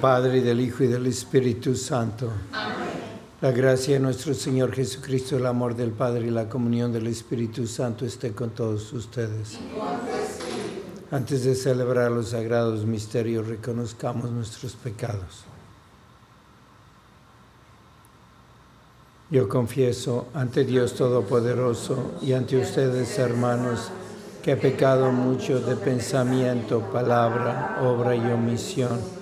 [0.00, 2.28] Padre, y del Hijo y del Espíritu Santo.
[2.52, 2.88] Amén.
[3.40, 7.68] La gracia de nuestro Señor Jesucristo, el amor del Padre y la comunión del Espíritu
[7.68, 9.60] Santo esté con todos ustedes.
[11.12, 15.44] Antes de celebrar los sagrados misterios, reconozcamos nuestros pecados.
[19.30, 23.90] Yo confieso ante Dios Todopoderoso y ante ustedes, hermanos,
[24.42, 29.21] que he pecado mucho de pensamiento, palabra, obra y omisión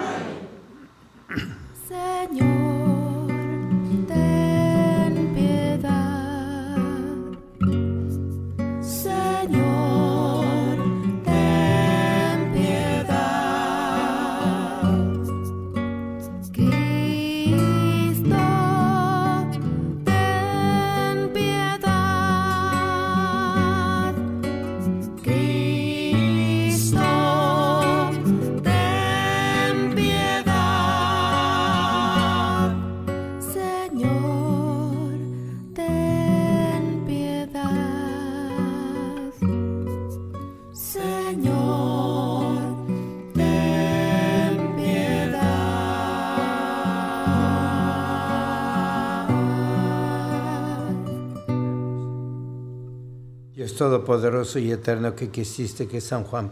[53.75, 56.51] Todopoderoso y eterno que quisiste que San Juan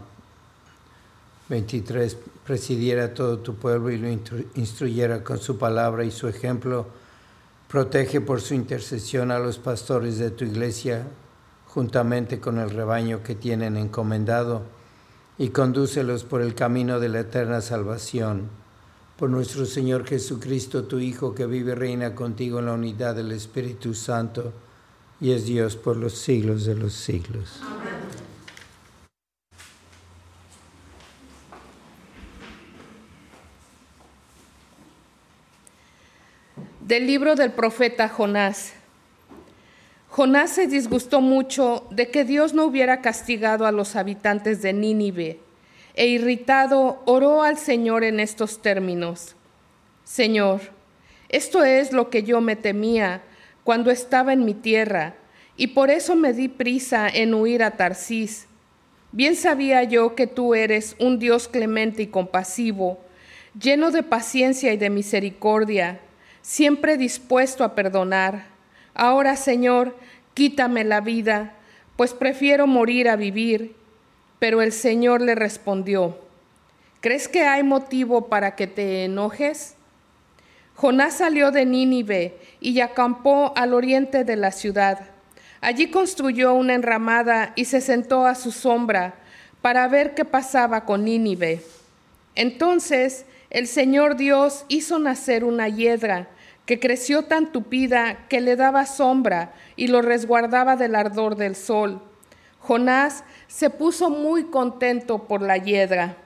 [1.48, 2.16] 23
[2.46, 4.08] presidiera todo tu pueblo y lo
[4.54, 6.86] instruyera con su palabra y su ejemplo,
[7.68, 11.06] protege por su intercesión a los pastores de tu iglesia
[11.66, 14.62] juntamente con el rebaño que tienen encomendado
[15.38, 18.48] y condúcelos por el camino de la eterna salvación.
[19.16, 23.32] Por nuestro Señor Jesucristo, tu Hijo, que vive y reina contigo en la unidad del
[23.32, 24.52] Espíritu Santo,
[25.20, 27.60] y es Dios por los siglos de los siglos.
[36.80, 38.72] Del libro del profeta Jonás.
[40.08, 45.38] Jonás se disgustó mucho de que Dios no hubiera castigado a los habitantes de Nínive,
[45.94, 49.36] e irritado oró al Señor en estos términos.
[50.02, 50.60] Señor,
[51.28, 53.22] esto es lo que yo me temía
[53.64, 55.14] cuando estaba en mi tierra,
[55.56, 58.46] y por eso me di prisa en huir a Tarsis.
[59.12, 63.00] Bien sabía yo que tú eres un Dios clemente y compasivo,
[63.60, 66.00] lleno de paciencia y de misericordia,
[66.42, 68.46] siempre dispuesto a perdonar.
[68.94, 69.96] Ahora, Señor,
[70.34, 71.54] quítame la vida,
[71.96, 73.74] pues prefiero morir a vivir.
[74.38, 76.18] Pero el Señor le respondió,
[77.00, 79.76] ¿crees que hay motivo para que te enojes?
[80.80, 85.08] Jonás salió de Nínive y acampó al oriente de la ciudad.
[85.60, 89.12] Allí construyó una enramada y se sentó a su sombra
[89.60, 91.62] para ver qué pasaba con Nínive.
[92.34, 96.28] Entonces el Señor Dios hizo nacer una hiedra
[96.64, 102.00] que creció tan tupida que le daba sombra y lo resguardaba del ardor del sol.
[102.58, 106.16] Jonás se puso muy contento por la hiedra.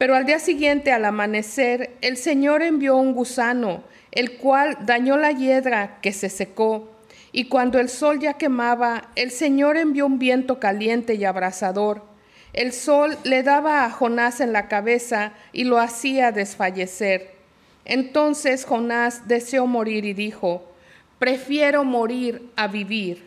[0.00, 5.30] Pero al día siguiente, al amanecer, el Señor envió un gusano, el cual dañó la
[5.30, 6.90] hiedra que se secó.
[7.32, 12.02] Y cuando el sol ya quemaba, el Señor envió un viento caliente y abrasador.
[12.54, 17.34] El sol le daba a Jonás en la cabeza y lo hacía desfallecer.
[17.84, 20.64] Entonces Jonás deseó morir y dijo,
[21.18, 23.26] prefiero morir a vivir.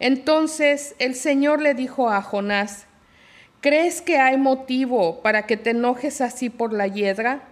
[0.00, 2.86] Entonces el Señor le dijo a Jonás,
[3.62, 7.44] ¿crees que hay motivo para que te enojes así por la hiedra?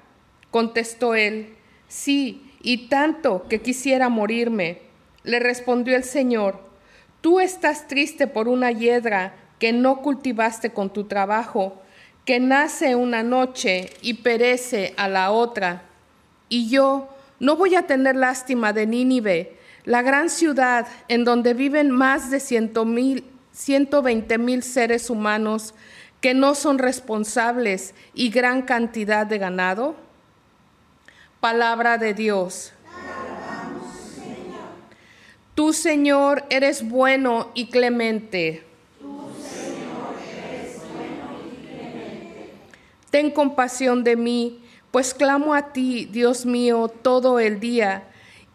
[0.51, 1.55] Contestó él,
[1.89, 4.83] sí, y tanto que quisiera morirme.
[5.23, 6.61] Le respondió el Señor,
[7.21, 11.81] tú estás triste por una hiedra que no cultivaste con tu trabajo,
[12.25, 15.83] que nace una noche y perece a la otra.
[16.49, 17.09] Y yo
[17.39, 22.41] no voy a tener lástima de Nínive, la gran ciudad en donde viven más de
[22.41, 25.75] ciento mil, 120 mil seres humanos
[26.20, 29.96] que no son responsables y gran cantidad de ganado?
[31.40, 32.72] Palabra de Dios.
[35.55, 38.64] Tú, Señor, eres bueno y clemente.
[43.11, 48.05] Ten compasión de mí, pues clamo a ti, Dios mío, todo el día.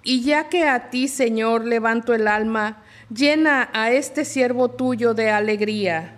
[0.02, 2.84] Y ya que a ti, Señor, levanto el alma,
[3.14, 6.16] llena a este siervo tuyo de alegría.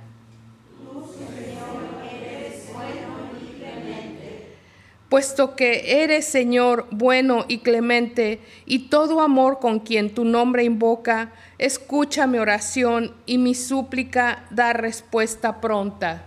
[5.18, 11.32] Puesto que eres, Señor, bueno y clemente, y todo amor con quien tu nombre invoca,
[11.58, 16.24] escucha mi oración y mi súplica da respuesta pronta.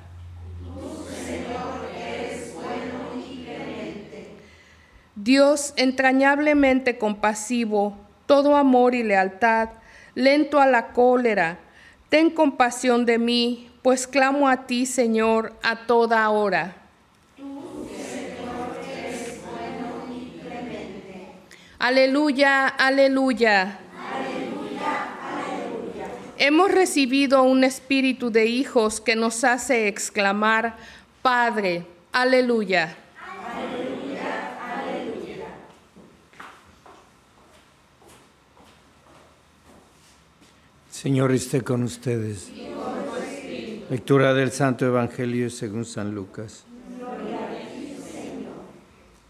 [5.15, 7.97] Dios entrañablemente compasivo,
[8.27, 9.69] todo amor y lealtad,
[10.17, 11.61] lento a la cólera,
[12.09, 16.80] ten compasión de mí, pues clamo a ti, Señor, a toda hora.
[21.81, 23.79] Aleluya, aleluya.
[26.37, 30.77] Hemos recibido un espíritu de hijos que nos hace exclamar,
[31.23, 32.95] Padre, aleluya.
[40.91, 42.51] Señor esté con ustedes.
[43.89, 46.67] Lectura del Santo Evangelio según San Lucas.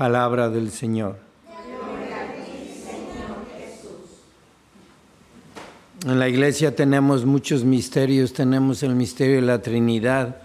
[0.00, 1.18] Palabra del Señor.
[6.06, 10.38] En la iglesia tenemos muchos misterios, tenemos el misterio de la Trinidad,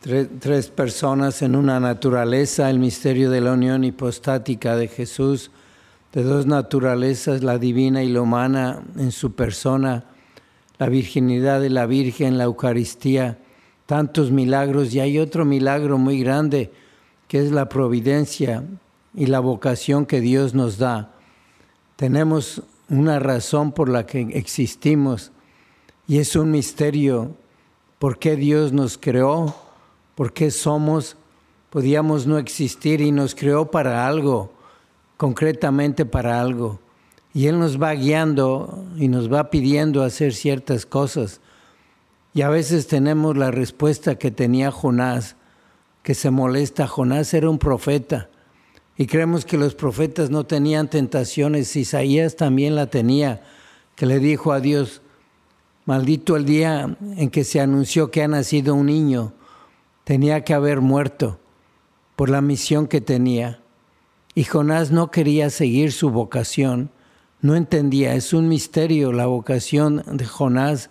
[0.00, 5.52] tres, tres, personas en una naturaleza, el misterio de la unión hipostática de Jesús,
[6.12, 10.02] de dos naturalezas, la divina y la humana en su persona,
[10.80, 13.38] la virginidad de la Virgen, la Eucaristía,
[13.86, 16.72] tantos milagros y hay otro milagro muy grande
[17.28, 18.64] que es la providencia
[19.14, 21.14] y la vocación que Dios nos da.
[21.96, 25.30] Tenemos una razón por la que existimos
[26.06, 27.36] y es un misterio
[27.98, 29.54] por qué Dios nos creó,
[30.14, 31.16] por qué somos,
[31.70, 34.58] podíamos no existir y nos creó para algo
[35.18, 36.80] concretamente para algo.
[37.34, 41.42] Y Él nos va guiando y nos va pidiendo hacer ciertas cosas.
[42.32, 45.36] Y a veces tenemos la respuesta que tenía Jonás,
[46.08, 46.88] que se molesta.
[46.88, 48.30] Jonás era un profeta.
[48.96, 51.76] Y creemos que los profetas no tenían tentaciones.
[51.76, 53.42] Isaías también la tenía,
[53.94, 55.02] que le dijo a Dios,
[55.84, 59.34] maldito el día en que se anunció que ha nacido un niño.
[60.04, 61.38] Tenía que haber muerto
[62.16, 63.60] por la misión que tenía.
[64.34, 66.90] Y Jonás no quería seguir su vocación,
[67.42, 70.88] no entendía, es un misterio la vocación de Jonás.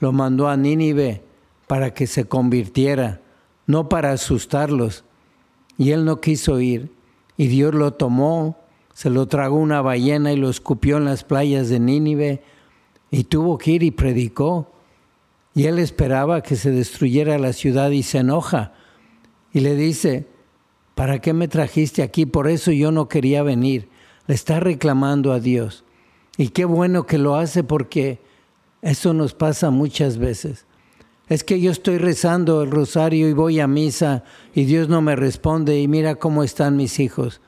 [0.00, 1.22] Lo mandó a Nínive
[1.66, 3.22] para que se convirtiera,
[3.70, 5.04] no para asustarlos.
[5.78, 6.90] Y él no quiso ir.
[7.36, 8.58] Y Dios lo tomó,
[8.92, 12.42] se lo tragó una ballena y lo escupió en las playas de Nínive.
[13.10, 14.72] Y tuvo que ir y predicó.
[15.54, 18.72] Y él esperaba que se destruyera la ciudad y se enoja.
[19.52, 20.26] Y le dice,
[20.94, 22.26] ¿para qué me trajiste aquí?
[22.26, 23.88] Por eso yo no quería venir.
[24.26, 25.84] Le está reclamando a Dios.
[26.36, 28.20] Y qué bueno que lo hace porque
[28.82, 30.66] eso nos pasa muchas veces.
[31.30, 35.14] Es que yo estoy rezando el rosario y voy a misa y Dios no me
[35.14, 37.40] responde y mira cómo están mis hijos.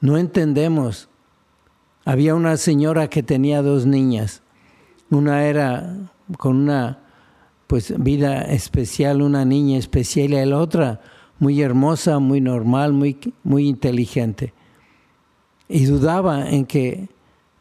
[0.00, 1.08] No entendemos.
[2.04, 4.42] Había una señora que tenía dos niñas.
[5.10, 5.96] Una era
[6.38, 7.00] con una
[7.66, 11.00] pues vida especial, una niña especial y la otra
[11.40, 14.54] muy hermosa, muy normal, muy, muy inteligente.
[15.68, 17.08] Y dudaba en que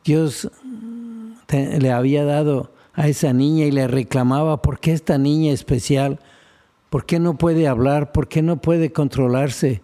[0.05, 0.51] Dios
[1.49, 6.19] le había dado a esa niña y le reclamaba, ¿por qué esta niña especial?
[6.89, 8.11] ¿Por qué no puede hablar?
[8.11, 9.83] ¿Por qué no puede controlarse?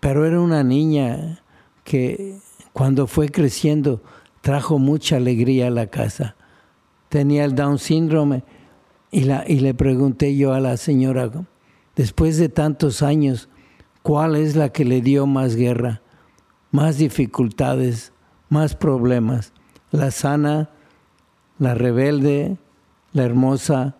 [0.00, 1.42] Pero era una niña
[1.84, 2.38] que
[2.72, 4.02] cuando fue creciendo
[4.40, 6.34] trajo mucha alegría a la casa.
[7.10, 8.42] Tenía el Down síndrome
[9.10, 11.30] y, la, y le pregunté yo a la señora,
[11.94, 13.50] después de tantos años,
[14.02, 16.00] ¿cuál es la que le dio más guerra,
[16.70, 18.14] más dificultades,
[18.48, 19.52] más problemas?
[19.90, 20.70] ¿La sana,
[21.58, 22.56] la rebelde,
[23.12, 23.96] la hermosa?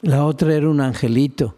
[0.00, 1.54] La otra era un angelito.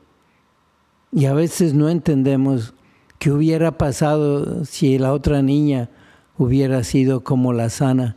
[1.13, 2.75] Y a veces no entendemos
[3.19, 5.91] qué hubiera pasado si la otra niña
[6.37, 8.17] hubiera sido como la sana.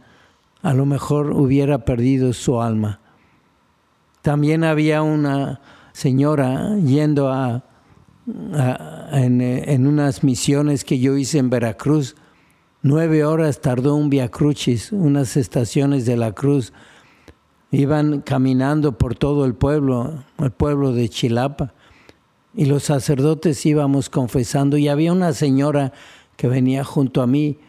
[0.62, 3.00] A lo mejor hubiera perdido su alma.
[4.22, 5.62] También había una
[5.94, 7.64] señora yendo a,
[9.12, 12.16] en, unas misiones que yo hice en Veracruz.
[12.82, 16.74] Nueve horas tardó un Via Crucis, unas estaciones de la cruz.
[17.72, 21.74] Iban caminando por todo el pueblo, el pueblo de Chilapa,
[22.54, 24.78] y los sacerdotes íbamos confesando.
[24.78, 25.94] Y había una señora
[26.38, 27.60] que venía junto a mí.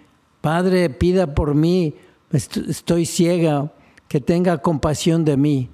[0.41, 1.95] Padre, pida por mí,
[2.33, 3.73] estoy ciega,
[4.09, 5.71] que tenga compasión de mí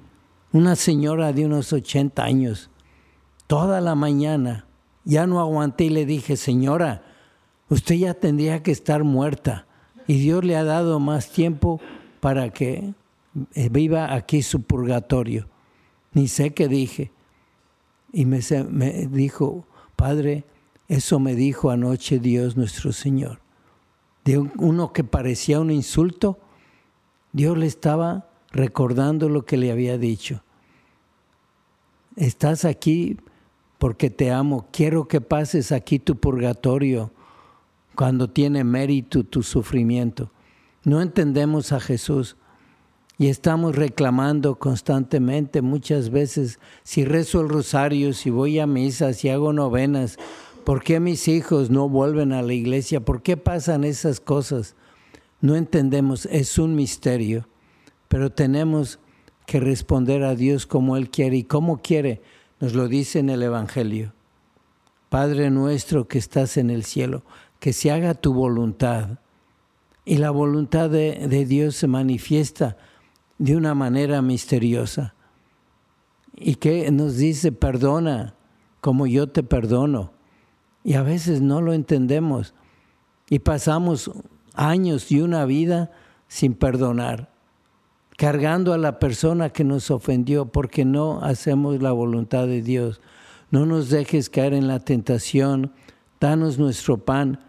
[0.55, 2.71] una señora de unos 80 años,
[3.49, 4.67] toda la mañana,
[5.05, 7.03] ya no aguanté y le dije, señora,
[7.69, 9.67] usted ya tendría que estar muerta
[10.07, 11.81] y Dios le ha dado más tiempo
[12.21, 12.95] para que
[13.71, 15.49] viva aquí su purgatorio.
[16.13, 17.11] Ni sé qué dije.
[18.13, 20.45] Y me, me dijo, Padre,
[20.89, 23.41] eso me dijo anoche Dios nuestro Señor.
[24.25, 26.39] De uno que parecía un insulto,
[27.33, 30.43] Dios le estaba recordando lo que le había dicho.
[32.17, 33.19] Estás aquí
[33.79, 34.69] porque te amo.
[34.71, 37.11] Quiero que pases aquí tu purgatorio
[37.95, 40.31] cuando tiene mérito tu sufrimiento.
[40.85, 42.37] No entendemos a Jesús
[43.17, 49.29] y estamos reclamando constantemente muchas veces si rezo el rosario, si voy a misa, si
[49.29, 50.19] hago novenas,
[50.65, 53.05] ¿por qué mis hijos no vuelven a la iglesia?
[53.05, 54.75] ¿Por qué pasan esas cosas?
[55.41, 57.49] No entendemos, es un misterio,
[58.09, 58.99] pero tenemos
[59.47, 62.23] que responder a Dios como Él quiere y como quiere,
[62.59, 64.13] nos lo dice en el Evangelio.
[65.09, 67.23] Padre nuestro que estás en el cielo,
[67.61, 69.19] que se haga tu voluntad.
[70.05, 72.77] Y la voluntad de, de Dios se manifiesta
[73.39, 75.15] de una manera misteriosa.
[76.37, 78.35] Y que nos dice, perdona
[78.81, 80.13] como yo te perdono.
[80.83, 82.55] Y a veces no lo entendemos.
[83.29, 84.11] Y pasamos
[84.55, 85.91] años y una vida
[86.29, 87.35] sin perdonar
[88.17, 93.01] cargando a la persona que nos ofendió porque no hacemos la voluntad de Dios.
[93.51, 95.73] No nos dejes caer en la tentación,
[96.21, 97.41] danos nuestro pan.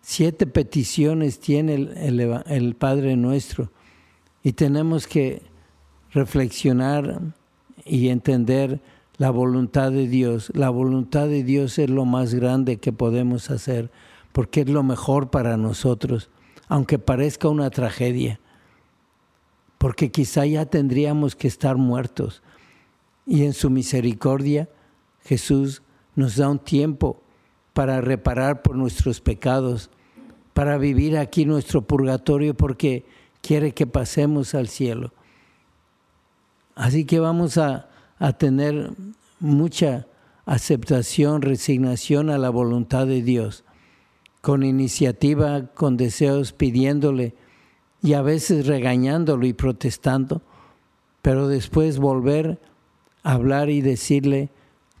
[0.00, 3.70] Siete peticiones tiene el, Padre nuestro
[4.42, 5.42] y tenemos que
[6.10, 7.20] reflexionar
[7.84, 8.80] y entender
[9.16, 10.50] la voluntad de Dios.
[10.54, 13.90] La voluntad de Dios es lo más grande que podemos hacer
[14.32, 16.30] porque es lo mejor para nosotros,
[16.68, 18.40] aunque parezca una tragedia
[19.82, 22.40] porque quizá ya tendríamos que estar muertos.
[23.26, 24.68] Y en su misericordia
[25.24, 25.82] Jesús
[26.14, 27.20] nos da un tiempo
[27.72, 29.90] para reparar por nuestros pecados,
[30.54, 33.04] para vivir aquí nuestro purgatorio porque
[33.42, 35.12] quiere que pasemos al cielo.
[36.74, 38.92] Así que vamos a, a tener
[39.40, 40.06] mucha
[40.46, 43.64] aceptación, resignación a la voluntad de Dios,
[44.40, 47.34] con iniciativa, con deseos, pidiéndole
[48.02, 50.42] y a veces regañándolo y protestando,
[51.20, 52.58] pero después volver
[53.22, 54.50] a hablar y decirle,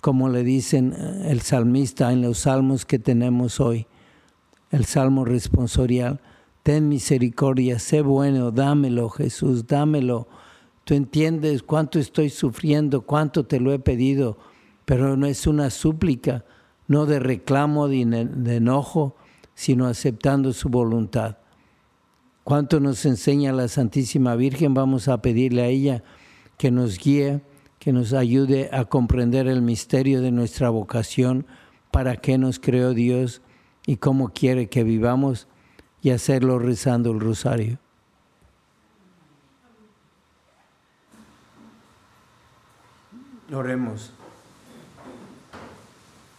[0.00, 3.86] como le dicen eh, el salmista en los salmos que tenemos hoy,
[4.70, 6.20] el salmo responsorial,
[6.62, 10.28] ten misericordia, sé bueno, dámelo Jesús, dámelo.
[10.84, 14.38] Tú entiendes cuánto estoy sufriendo, cuánto te lo he pedido,
[14.84, 16.44] pero no es una súplica,
[16.86, 19.16] no de reclamo, de enojo,
[19.54, 21.38] sino aceptando su voluntad.
[22.44, 26.02] Cuánto nos enseña la Santísima Virgen, vamos a pedirle a ella
[26.58, 27.42] que nos guíe,
[27.78, 31.46] que nos ayude a comprender el misterio de nuestra vocación,
[31.90, 33.42] para qué nos creó Dios
[33.86, 35.46] y cómo quiere que vivamos
[36.02, 37.78] y hacerlo rezando el rosario.
[43.52, 44.12] Oremos.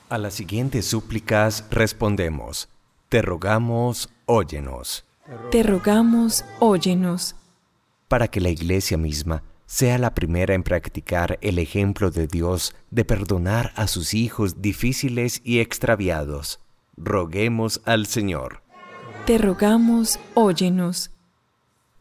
[0.10, 2.70] A las siguientes súplicas respondemos,
[3.10, 5.06] te rogamos, óyenos.
[5.52, 7.36] Te rogamos, óyenos.
[8.08, 13.06] Para que la Iglesia misma sea la primera en practicar el ejemplo de Dios de
[13.06, 16.60] perdonar a sus hijos difíciles y extraviados,
[16.98, 18.63] roguemos al Señor.
[19.26, 21.10] Te rogamos, óyenos.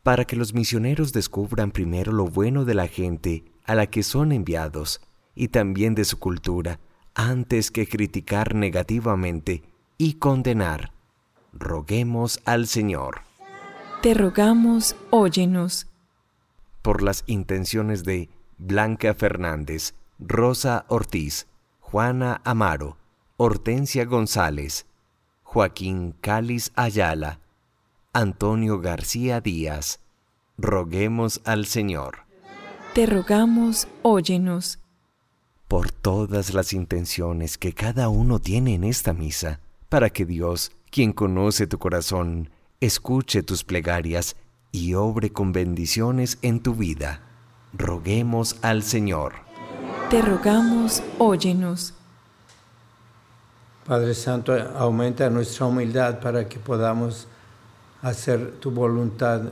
[0.03, 4.33] Para que los misioneros descubran primero lo bueno de la gente a la que son
[4.33, 5.01] enviados
[5.37, 6.81] y también de su cultura,
[7.15, 9.63] antes que criticar negativamente
[9.99, 10.95] y condenar.
[11.53, 13.21] Roguemos al Señor.
[14.03, 15.87] Te rogamos, óyenos.
[16.83, 21.47] Por las intenciones de Blanca Fernández, Rosa Ortiz,
[21.79, 22.97] Juana Amaro,
[23.37, 24.87] Hortensia González,
[25.53, 27.39] Joaquín Cáliz Ayala,
[28.15, 30.01] Antonio García Díaz,
[30.57, 32.21] roguemos al Señor.
[32.95, 34.79] Te rogamos, óyenos.
[35.69, 41.13] Por todas las intenciones que cada uno tiene en esta misa, para que Dios, quien
[41.13, 42.49] conoce tu corazón,
[42.81, 44.37] escuche tus plegarias
[44.71, 47.21] y obre con bendiciones en tu vida.
[47.75, 49.35] Roguemos al Señor.
[50.09, 51.93] Te rogamos, óyenos.
[53.93, 57.27] Padre Santo, aumenta nuestra humildad para que podamos
[58.01, 59.43] hacer tu voluntad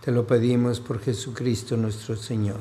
[0.00, 2.60] te lo pedimos por Jesucristo nuestro Señor.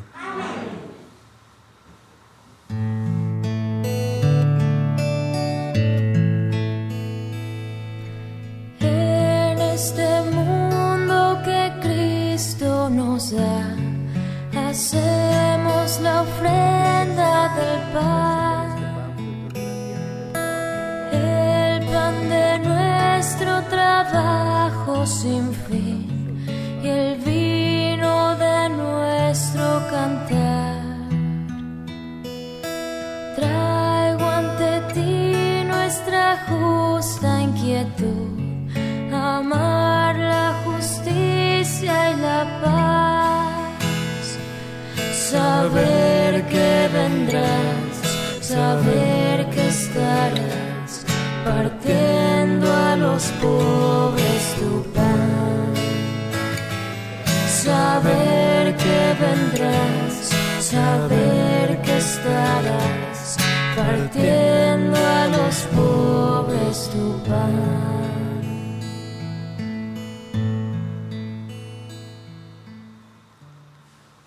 [48.55, 49.14] Saber que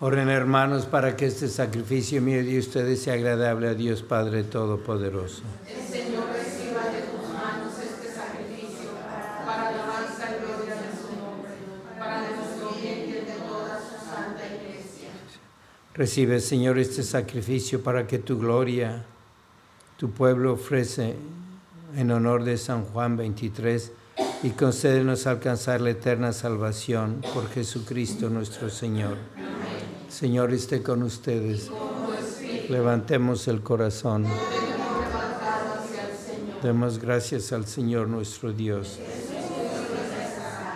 [0.09, 5.43] Oren hermanos para que este sacrificio mío de ustedes sea agradable a Dios Padre Todopoderoso.
[15.93, 19.05] Recibe, Señor, este sacrificio para que tu gloria,
[19.99, 21.17] tu pueblo ofrece
[21.95, 23.93] en honor de San Juan 23
[24.43, 29.19] y concédenos alcanzar la eterna salvación por Jesucristo nuestro Señor.
[30.09, 31.71] Señor, esté con ustedes.
[32.69, 34.25] Levantemos el corazón.
[36.63, 38.99] Demos gracias al Señor nuestro Dios.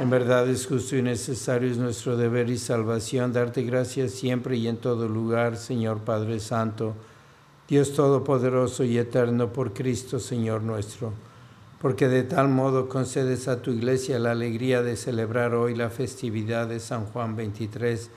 [0.01, 4.68] En verdad es justo y necesario, es nuestro deber y salvación darte gracias siempre y
[4.68, 6.95] en todo lugar, Señor Padre Santo,
[7.68, 11.12] Dios Todopoderoso y Eterno por Cristo, Señor nuestro,
[11.81, 16.68] porque de tal modo concedes a tu iglesia la alegría de celebrar hoy la festividad
[16.68, 18.11] de San Juan 23,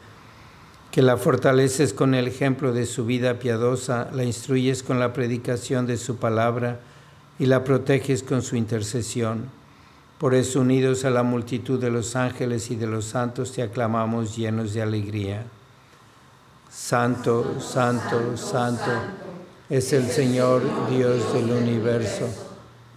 [0.95, 5.85] que la fortaleces con el ejemplo de su vida piadosa, la instruyes con la predicación
[5.85, 6.79] de su palabra
[7.37, 9.51] y la proteges con su intercesión
[10.17, 14.35] por eso, unidos a la multitud de los ángeles y de los santos, te aclamamos
[14.37, 15.43] llenos de alegría.
[16.71, 18.91] Santo, santo, santo
[19.69, 22.29] es el Señor Dios del universo.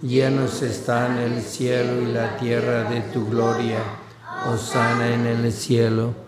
[0.01, 3.81] Llenos están el cielo y la tierra de tu gloria.
[4.47, 6.28] Osana en el cielo.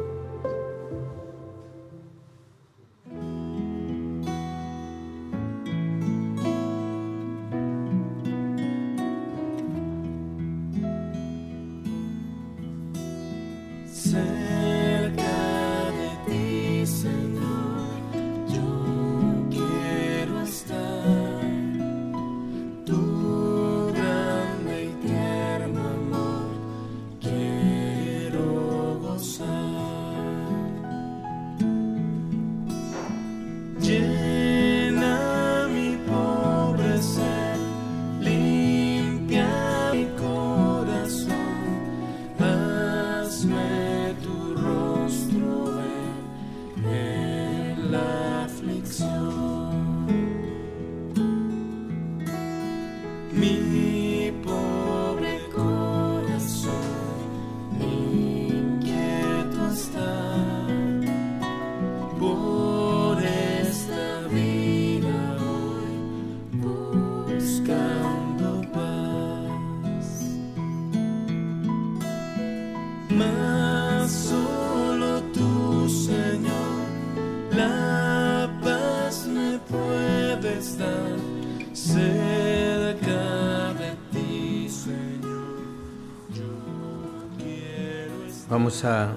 [88.83, 89.13] A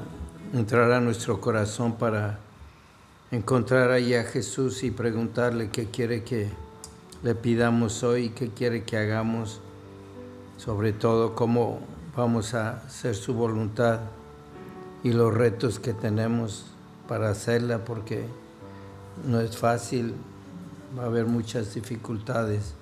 [0.52, 2.38] entrar a nuestro corazón para
[3.30, 6.50] encontrar ahí a Jesús y preguntarle qué quiere que
[7.22, 9.62] le pidamos hoy, qué quiere que hagamos,
[10.58, 11.80] sobre todo cómo
[12.14, 14.00] vamos a hacer su voluntad
[15.02, 16.66] y los retos que tenemos
[17.08, 18.26] para hacerla, porque
[19.26, 20.14] no es fácil,
[20.98, 22.74] va a haber muchas dificultades.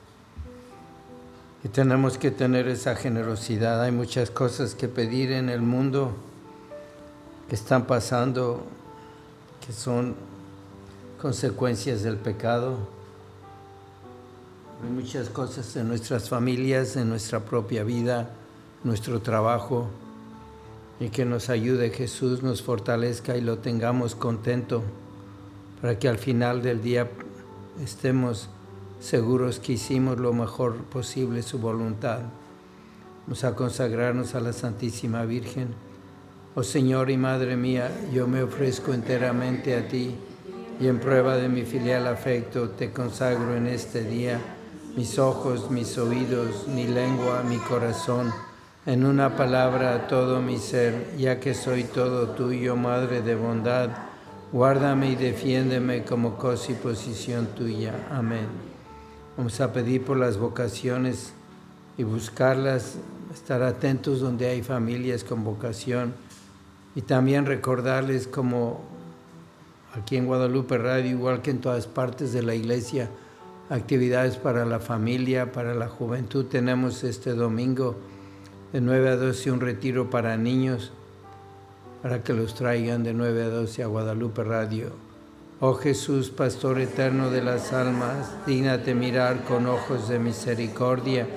[1.63, 3.81] Y tenemos que tener esa generosidad.
[3.83, 6.13] Hay muchas cosas que pedir en el mundo
[7.53, 8.65] están pasando,
[9.65, 10.15] que son
[11.21, 12.79] consecuencias del pecado.
[14.83, 18.31] Hay muchas cosas en nuestras familias, en nuestra propia vida,
[18.85, 19.89] nuestro trabajo,
[20.99, 24.83] y que nos ayude Jesús, nos fortalezca y lo tengamos contento,
[25.81, 27.11] para que al final del día
[27.83, 28.49] estemos
[28.99, 32.21] seguros que hicimos lo mejor posible su voluntad.
[33.27, 35.92] Vamos a consagrarnos a la Santísima Virgen
[36.55, 40.15] Oh Señor y Madre mía, yo me ofrezco enteramente a ti
[40.79, 44.39] y en prueba de mi filial afecto te consagro en este día
[44.95, 48.31] mis ojos, mis oídos, mi lengua, mi corazón,
[48.85, 53.89] en una palabra todo mi ser, ya que soy todo tuyo, Madre de bondad,
[54.53, 57.95] guárdame y defiéndeme como cosa y posición tuya.
[58.11, 58.49] Amén.
[59.39, 61.33] Vamos a pedir por las vocaciones
[61.97, 62.97] y buscarlas,
[63.33, 66.13] estar atentos donde hay familias con vocación
[66.95, 68.81] y también recordarles como
[69.95, 73.09] aquí en Guadalupe Radio, igual que en todas partes de la iglesia,
[73.71, 76.47] actividades para la familia, para la juventud.
[76.47, 77.97] Tenemos este domingo
[78.73, 80.93] de 9 a 12 un retiro para niños,
[82.03, 84.91] para que los traigan de 9 a 12 a Guadalupe Radio.
[85.61, 91.29] Oh Jesús, Pastor eterno de las almas, dígnate mirar con ojos de misericordia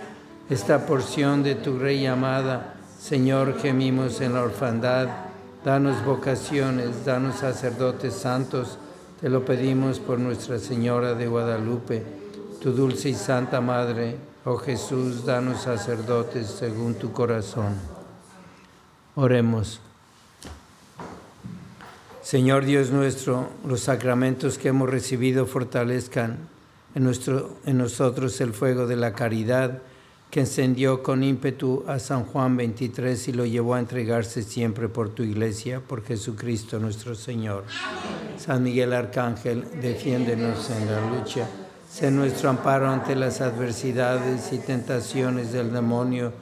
[0.50, 2.76] esta porción de tu Rey amada.
[3.00, 5.25] Señor, gemimos en la orfandad
[5.66, 8.78] Danos vocaciones, danos sacerdotes santos,
[9.20, 12.04] te lo pedimos por Nuestra Señora de Guadalupe,
[12.62, 14.16] tu dulce y santa Madre.
[14.44, 17.74] Oh Jesús, danos sacerdotes según tu corazón.
[19.16, 19.82] Oremos.
[22.22, 26.38] Señor Dios nuestro, los sacramentos que hemos recibido fortalezcan
[26.94, 29.82] en, nuestro, en nosotros el fuego de la caridad
[30.36, 35.08] que encendió con ímpetu a San Juan 23 y lo llevó a entregarse siempre por
[35.08, 37.64] tu iglesia, por Jesucristo nuestro Señor.
[38.38, 41.48] San Miguel Arcángel, defiéndenos en la lucha.
[41.90, 46.34] Sé nuestro amparo ante las adversidades y tentaciones del demonio.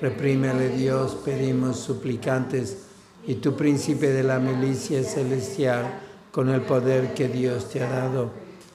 [0.00, 2.78] Reprímele Dios, pedimos suplicantes,
[3.28, 6.00] y tu príncipe de la milicia celestial,
[6.32, 8.45] con el poder que Dios te ha dado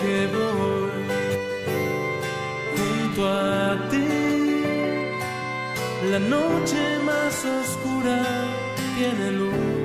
[0.00, 0.90] Que voy
[2.76, 4.08] junto a ti.
[6.10, 8.24] La noche más oscura
[8.96, 9.80] tiene luz.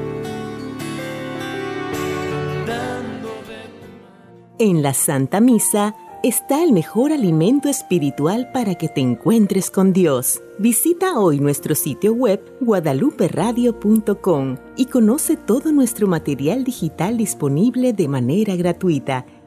[4.58, 10.41] En la Santa Misa está el mejor alimento espiritual para que te encuentres con Dios.
[10.58, 18.56] Visita hoy nuestro sitio web guadaluperadio.com y conoce todo nuestro material digital disponible de manera
[18.56, 19.25] gratuita